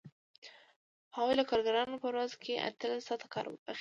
[1.15, 3.67] هغوی له کارګرانو په ورځ کې اتلس ساعته کار اخیست